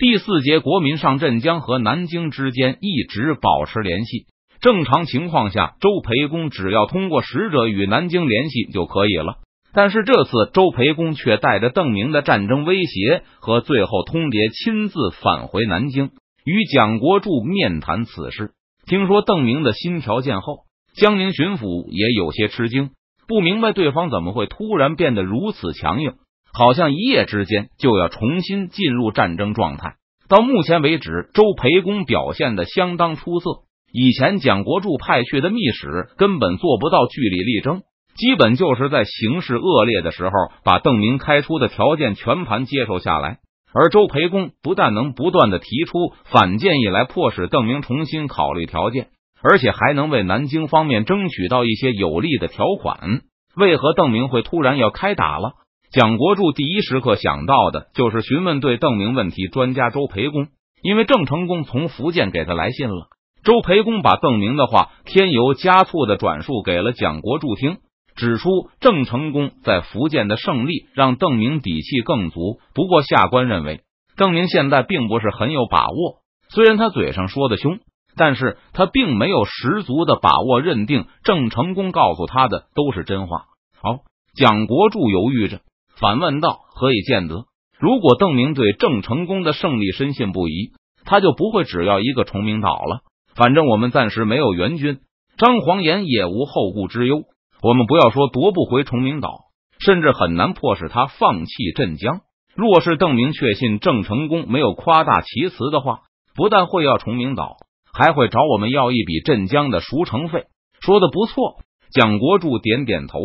[0.00, 4.24] 第四节，国民上镇江和南京之间一直保持联系。
[4.62, 9.40] 正常情况下，周培公只要通过使者与南京联系就可以了。
[9.74, 16.12] 但是这次，周培公却带着邓明的战争威胁和最后通牒，亲自返回南京，
[16.46, 18.52] 与蒋国柱面谈此事。
[18.86, 20.60] 听说邓明的新条件后，
[20.94, 22.88] 江宁巡抚也有些吃惊，
[23.28, 26.14] 不明白对方怎么会突然变得如此强硬。
[26.52, 29.94] 好像一夜之间就要重新进入战争状态。
[30.28, 33.46] 到目前为止，周培公表现的相当出色。
[33.92, 37.82] 以前蒋国柱派去的密使根本做不到据理力争，
[38.14, 40.30] 基本就是在形势恶劣的时候
[40.64, 43.38] 把邓明开出的条件全盘接受下来。
[43.72, 49.08] 而周培公不但能不断的提出反建议来迫使邓明重新考虑条件，
[49.42, 53.22] 而且还能为南京方面争取到一些有利的条款。
[53.56, 55.52] 为何邓明会突然要开打了？
[55.92, 60.46] 蒋国柱第一时刻想到的就是询问对邓明问题专家周培公，
[60.84, 63.08] 因为郑成功从福建给他来信了。
[63.42, 67.78] 周培公把邓明的话添油加醋的转述给了蒋国柱听，
[68.14, 72.60] 指出郑成功在福建的胜利让邓明底气更足。
[72.72, 73.80] 不过下官认为，
[74.16, 76.20] 邓明现在并不是很有把握。
[76.50, 77.80] 虽然他嘴上说的凶，
[78.14, 83.46] 但是他并没有十足的把握认定郑成功告诉他的都是真话。
[83.82, 83.98] 好，
[84.36, 85.58] 蒋国柱犹豫着。
[86.00, 87.44] 反问道：“何以见得？
[87.78, 90.72] 如果邓明对郑成功的胜利深信不疑，
[91.04, 93.00] 他就不会只要一个崇明岛了。
[93.34, 95.00] 反正我们暂时没有援军，
[95.36, 97.24] 张黄岩也无后顾之忧。
[97.62, 99.40] 我们不要说夺不回崇明岛，
[99.78, 102.20] 甚至很难迫使他放弃镇江。
[102.54, 106.00] 若是邓明确信郑成功没有夸大其词的话，
[106.34, 107.56] 不但会要崇明岛，
[107.92, 110.44] 还会找我们要一笔镇江的赎城费。
[110.80, 111.60] 说的不错。”
[111.92, 113.18] 蒋国柱点点头。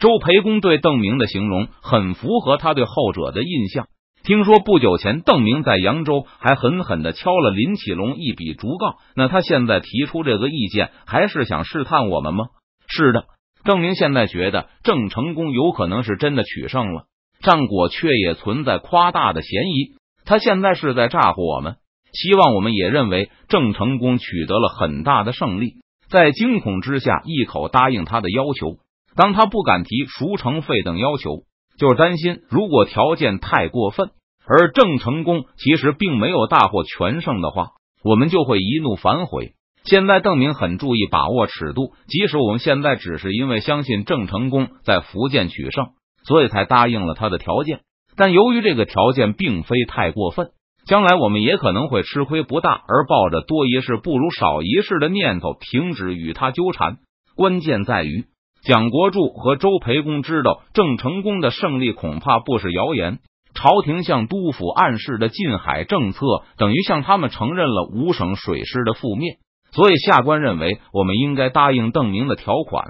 [0.00, 3.86] 周培公对邓明的形容很符合他对后者的印象。
[4.22, 12.46] 听说不久前邓明在扬州还狠狠的敲了林启龙一笔竹杠，那他现在提出这个意见，还是想试探我们吗？
[12.88, 13.24] 是的，
[13.62, 17.04] 邓明现在觉得郑成功有可能是真的取胜了，
[17.42, 19.96] 战果却也存在夸大的嫌疑。
[20.24, 21.76] 他现在是在诈唬我们，
[22.12, 25.74] 希望我们也认为郑成功取得了很大的胜利，
[26.08, 28.78] 在惊恐之下一口答应他的要求。
[29.16, 31.44] 当他不敢提赎城费等要求，
[31.78, 34.10] 就是担心如果条件太过分，
[34.46, 37.70] 而郑成功其实并没有大获全胜的话，
[38.04, 39.52] 我们就会一怒反悔。
[39.82, 45.88] 现在邓明很注意把握尺度，即使我们现在只是因为相信郑成功在福建取胜，
[46.22, 47.80] 所以才答应了他的条件，
[48.16, 50.50] 但由于这个条件并非太过分，
[50.84, 56.98] 将来我们也可能会吃亏不大，而抱着多一事不如少一事的念头，停止与他纠缠。
[57.34, 58.26] 关键在于。
[58.62, 63.18] 蒋国柱和周培公知道郑成功的胜利恐怕不是谣言。
[63.52, 66.20] 朝廷向督府暗示的禁海政策，
[66.56, 69.38] 等于向他们承认了五省水师的覆灭。
[69.72, 72.84] 所以下官认为，我们应该答应邓明的条款。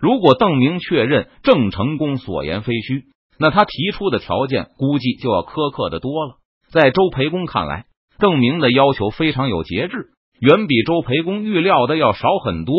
[0.00, 3.04] 如果邓明确认郑成功所言非虚，
[3.38, 6.36] 那他提出的条件估计就要苛刻的多了。
[6.70, 7.84] 在周培公看来，
[8.18, 12.74] 邓明的要求非常有节制，远比周培公预料的要少很多。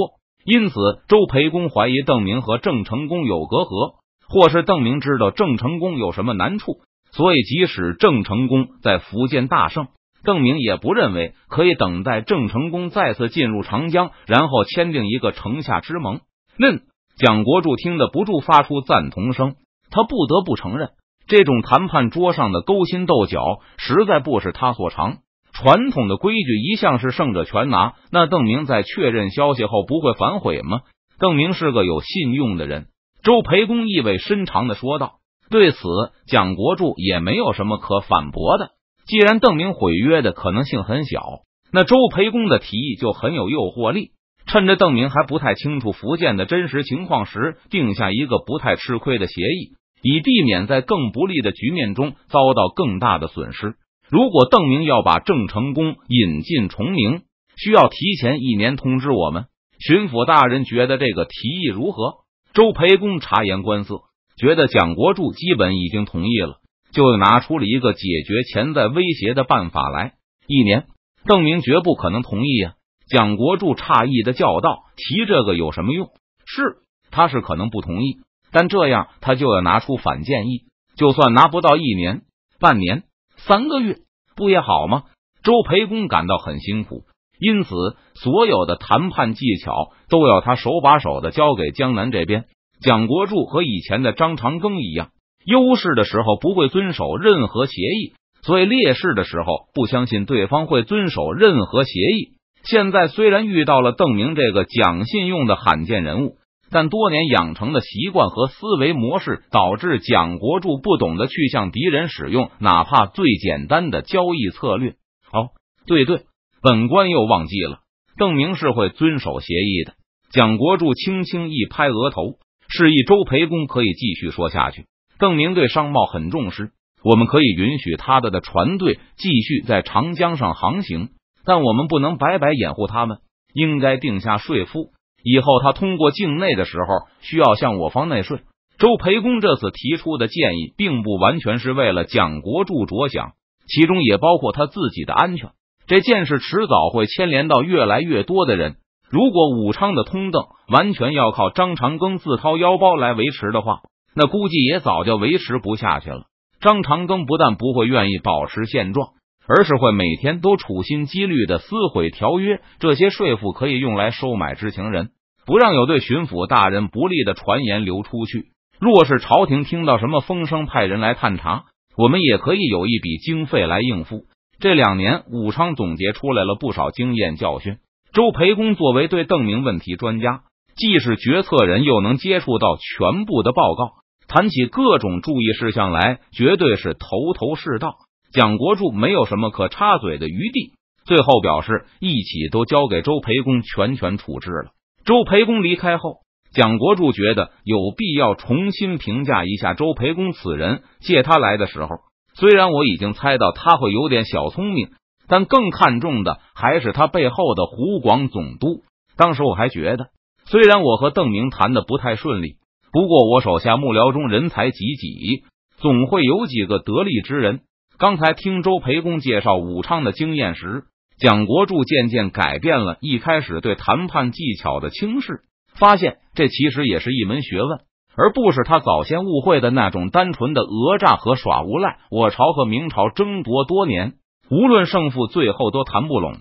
[0.46, 0.76] 因此，
[1.08, 3.96] 周培公怀疑邓明和郑成功有隔阂，
[4.28, 6.80] 或是邓明知道郑成功有什么难处，
[7.12, 9.88] 所以即使郑成功在福建大胜，
[10.24, 16.22] 邓明也不认为可以等待郑成功再次进入长江，然后签订一个城下之盟。
[16.58, 16.82] 嫩
[17.18, 19.56] 蒋国柱听得不住发出赞同声，
[19.92, 20.92] 他不得不承认，
[21.28, 25.18] 这种谈判桌上的勾心斗角实在不是他所长。
[25.62, 27.96] 传统的规矩一向是胜者全拿。
[28.12, 30.82] 那邓明在确认消息后不会反悔吗？
[31.20, 32.88] 邓明是个有信用的人。
[33.24, 35.16] 周培公意味深长的说道。
[35.50, 35.80] 对此，
[36.28, 38.70] 蒋国柱也没有什么可反驳的。
[39.06, 41.40] 既然邓明毁约的可能性很小，
[41.74, 44.12] 那周培公的提议就很有诱惑力。
[44.46, 53.74] 趁着邓明还不太清楚福建的真实情况时，定下一个不太吃亏的协议，以避免在更不利的局面中遭到更大的损失。
[54.10, 57.22] 如果邓明要把郑成功引进崇明，
[57.56, 59.46] 需要提前一年通知我们。
[59.80, 62.16] 巡抚大人觉得这个提议如何？
[62.52, 64.02] 周培公察言观色，
[64.36, 66.58] 觉得蒋国柱基本已经同意了，
[66.92, 70.14] 就拿出了一个解决潜在威胁的办法来。
[70.48, 70.88] 一年，
[71.26, 72.74] 邓明绝不可能同意呀！
[73.08, 76.08] 蒋国柱诧异的叫道：“提这个有什么用？
[76.46, 76.80] 是，
[77.12, 78.18] 他是可能不同意，
[78.52, 80.64] 但这样他就要拿出反建议。
[80.96, 82.24] 就算拿不到一年、
[82.60, 83.04] 半年。”
[83.48, 83.98] 三个月
[84.36, 85.04] 不也好吗？
[85.44, 87.04] 周培公感到很辛苦，
[87.40, 87.70] 因此
[88.16, 92.46] 所有的谈判技巧都要他手把手的交给江南这边。
[92.82, 95.10] 蒋国柱和以前的张长庚一样，
[95.46, 102.34] 优势的时候不会遵守任何协议，所以劣势的时候不相信对方会遵守任何协议。
[102.64, 106.36] 现在虽然遇到了邓明这个讲信用的罕见人物，
[106.72, 114.92] 但多年养成的习惯和思维模式导致蒋国柱不懂得去向敌人使用哪怕最简单的交易策略。
[115.32, 115.50] 哦，
[115.86, 116.24] 对对，
[116.62, 117.80] 本官又忘记了，
[118.18, 119.94] 邓明是会遵守协议的。
[120.32, 122.38] 蒋国柱轻轻一拍额头，
[122.68, 124.86] 示意周培公可以继续说下去。
[125.18, 126.72] 邓明对商贸很重视，
[127.04, 131.10] 我们可以允许他的的船队继续在长江上航行。
[131.46, 133.18] 但我们不能白白掩护他们，
[133.54, 134.92] 应该定下税赋。
[135.24, 138.40] 以后他通过境内的时候，需要向我方内税。
[138.78, 143.34] 周培公这次提出的建议，并不完全是为了蒋国柱着想，
[143.68, 145.50] 其中也包括他自己的安全。
[145.86, 148.76] 这件事迟早会牵连到越来越多的人。
[149.10, 153.82] 如果武昌的通邓完全要靠张长庚自掏腰包来维持的话，
[154.16, 156.26] 那估计也早就维持不下去了。
[156.62, 159.10] 张长庚不但不会愿意保持现状。
[159.50, 165.10] 而是会每天都处心积虑的撕毁条约，这些税赋可以用来收买知情人，
[165.48, 168.50] 不让有对巡抚大人不利的传言流出去。
[168.80, 171.64] 若是朝廷听到什么风声，派人来探查，
[171.98, 174.26] 我们也可以有一笔经费来应付。
[174.60, 177.78] 这两年，武昌总结出来了不少经验教训。
[178.14, 180.44] 周培公作为对邓明问题专家，
[180.76, 183.94] 既是决策人，又能接触到全部的报告，
[184.28, 187.96] 谈起各种注意事项来，绝对是头头是道。
[188.32, 190.74] 蒋国柱没有什么可插嘴的余地，
[191.04, 194.72] 最后表示一起都交给周培公全权处置了。
[195.04, 196.18] 周培公离开后，
[196.54, 200.84] 蒋国柱觉得有必要重新评价一下周培公此人。
[201.00, 201.90] 借他来的时候，
[202.36, 204.90] 虽然我已经猜到他会有点小聪明，
[205.28, 208.84] 但更看重的还是他背后的湖广总督。
[209.18, 210.10] 当时我还觉得，
[210.46, 212.58] 虽然我和邓明谈的不太顺利，
[212.92, 215.44] 不过我手下幕僚中人才济济，
[215.78, 217.62] 总会有几个得力之人。
[218.00, 220.84] 刚才听周培公介绍武昌的经验时，
[221.18, 225.42] 蒋国柱渐渐改变了一开始对谈判技巧的轻视，
[225.78, 227.82] 发现这其实也是一门学问，
[228.16, 231.98] 而不是他早先误会的那种单纯的讹诈和耍无赖。
[232.10, 234.14] 我朝和明朝争夺多年，
[234.50, 236.38] 无论胜负，最后都谈不拢，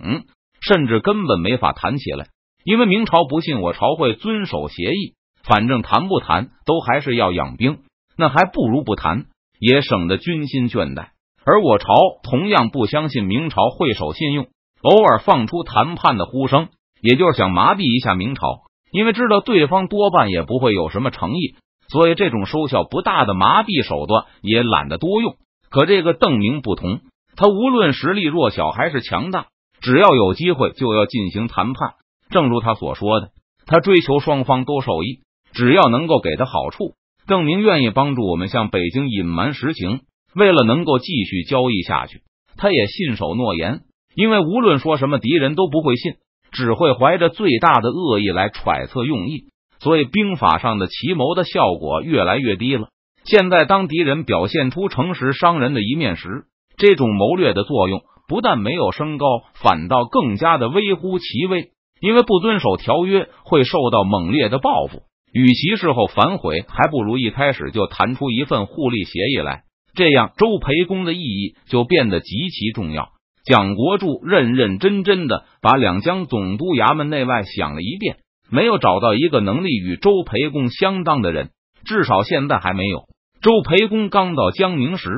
[0.60, 2.26] 甚至根本没法谈起来，
[2.62, 7.78] 因为明朝不信我朝会遵守协议，反正谈不谈都还是要养兵，
[8.16, 9.25] 那还不如不谈，
[9.58, 11.08] 也省得军心倦怠。
[11.48, 11.86] 而我朝
[12.24, 14.48] 同样不相信明朝会守信用，
[14.82, 16.68] 偶尔放出谈判的呼声，
[17.00, 21.54] 也就是想麻痹一下明朝，因为知道对方多半也不会有什么诚意，
[21.88, 25.36] 所以这种收效不大的麻痹手段也懒得多用。
[25.70, 27.00] 可这个邓明不同，
[27.34, 29.46] 他无论实力弱小还是强大，
[29.80, 31.94] 只要有机会就要进行谈判。
[32.28, 33.30] 正如他所说的，
[33.64, 35.20] 他追求双方都受益，
[35.54, 36.92] 只要能够给他好处，
[37.26, 40.00] 邓明愿意帮助我们向北京隐瞒实情。
[40.34, 42.22] 为了能够继续交易下去，
[42.56, 43.80] 他也信守诺言。
[44.14, 46.14] 因为无论说什么，敌人都不会信，
[46.50, 49.44] 只会怀着最大的恶意来揣测用意。
[49.80, 52.88] 所以兵法上的奇谋的效果越来越低了。
[53.25, 56.46] 现在，当敌人表现出诚实伤人的一面时，
[56.76, 61.70] 这种谋略的作用不但没有升高，反倒更加的微乎其微。
[62.00, 65.02] 因为不遵守条约会受到猛烈的报复，
[65.32, 69.64] 与其事后反悔，还不如一开始就谈出一份互利协议来。
[69.98, 73.08] 这样，周培公的意义就变得极其重要。
[73.44, 81.50] 蒋国柱认认真真的把两江总督衙门内外想了一遍，没有找到一个能力与周培公相当的人，
[81.84, 83.06] 至少现在还没有。
[83.43, 85.08] 周培公刚到江宁时，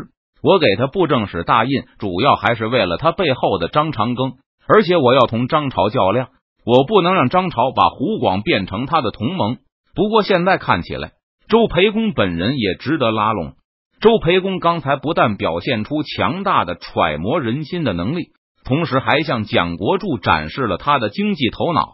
[0.43, 6.29] 我给他布政使大印，主要还是为了他背后的张长庚，而且我要同张朝较量，
[6.65, 9.59] 我不能让张朝把湖广变成他的同盟。
[9.95, 11.13] 不过现在看起来，
[11.51, 13.53] 周培公本人也值得拉拢。
[14.01, 18.31] 周培公刚才不但表现出强大的揣摩人心的能力，
[18.65, 21.93] 同时还向蒋国柱展示了他的经济头脑、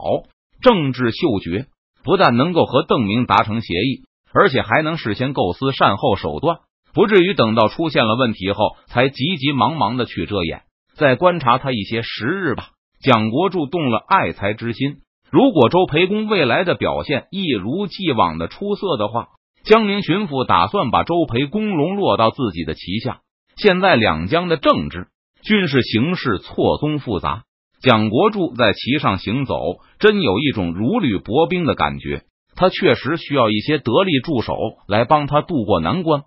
[0.63, 1.67] 政治嗅觉。
[2.05, 6.59] 不但能够和邓明达成协议，而且还能事先构思善后手段，
[6.95, 10.63] 不至于等到出现了问题后才急急忙忙的去遮掩。
[10.95, 12.69] 再观察他一些时日吧，
[13.03, 14.99] 蒋国柱动了爱才之心。
[15.33, 19.31] 如果周培公未来的表现一如既往的出色的话，
[19.67, 23.19] 江宁巡抚打算把周培公笼落到自己的旗下。
[23.57, 25.09] 现在两江的政治、
[25.43, 27.43] 军事形势错综复杂，
[27.81, 29.57] 蒋国柱在旗上行走，
[29.99, 32.23] 真有一种如履薄冰的感觉。
[32.55, 34.55] 他确实需要一些得力助手
[34.87, 36.23] 来帮他渡过难关。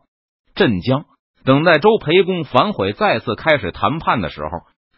[0.53, 1.05] 镇江，
[1.45, 4.49] 等待周培公反悔，再次开始谈判的时候，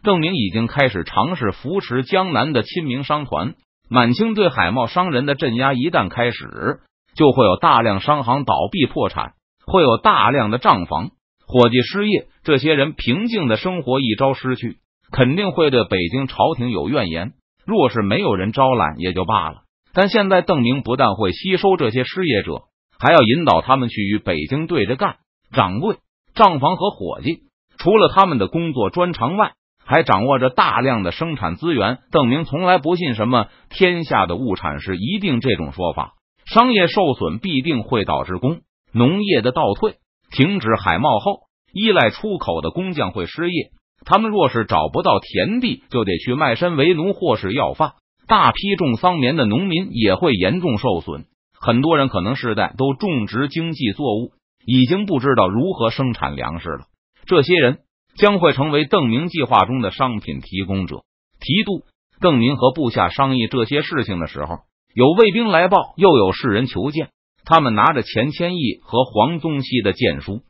[0.01, 3.53] 邓明已经开始尝试扶持江南的亲民商团。
[3.87, 6.79] 满清对海贸商人的镇压一旦开始。
[7.15, 9.33] 就会有大量商行倒闭破产，
[9.65, 11.11] 会有大量的账房
[11.47, 14.77] 伙计失业，这些人平静的生活一朝失去，
[15.11, 17.33] 肯定会对北京朝廷有怨言。
[17.65, 19.61] 若是没有人招揽也就罢了，
[19.93, 22.63] 但现在邓明不但会吸收这些失业者，
[22.97, 25.17] 还要引导他们去与北京对着干。
[25.53, 25.97] 掌柜、
[26.33, 27.41] 账房和伙计，
[27.77, 29.51] 除了他们的工作专长外，
[29.85, 31.99] 还掌握着大量的生产资源。
[32.11, 36.13] 邓明从来不信什么“天下的物产是一定”这种说法，
[36.45, 38.61] 商业受损必定会导致工
[38.93, 39.95] 农业的倒退。
[40.31, 41.41] 停止海贸后，
[41.73, 43.71] 依赖出口的工匠会失业。
[44.05, 47.93] 他们若是找不到田地，就得去卖身为奴或是要饭。
[48.27, 51.25] 大批种桑棉的农民也会严重受损。
[51.59, 54.31] 很多人可能世代都种植经济作物，
[54.65, 56.85] 已经不知道如何生产粮食了。
[57.25, 57.79] 这些人
[58.15, 61.03] 将会成为邓明计划中的商品提供者。
[61.39, 61.83] 提督
[62.19, 64.59] 邓明和部下商议这些事情的时候，
[64.93, 67.09] 有卫兵来报，又有世人求见。
[67.45, 70.41] 他们拿着钱谦益和黄宗羲的荐书，